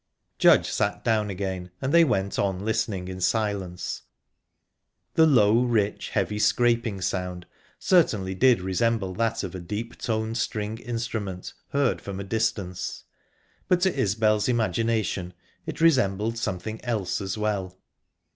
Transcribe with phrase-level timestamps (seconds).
[0.39, 4.01] Judge sat down again, and they went on listening in silence.
[5.13, 7.45] The low, rich, heavy scraping sound
[7.77, 13.03] certainly did resemble that of a deep toned stringed instrument, heard from a distance,
[13.67, 15.35] but to Isbel's imagination,
[15.67, 17.77] it resembled something else as well.